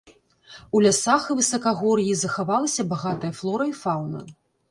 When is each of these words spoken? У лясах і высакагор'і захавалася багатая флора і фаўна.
У 0.77 0.79
лясах 0.85 1.27
і 1.33 1.35
высакагор'і 1.41 2.17
захавалася 2.23 2.87
багатая 2.93 3.31
флора 3.43 3.65
і 3.73 3.77
фаўна. 3.83 4.19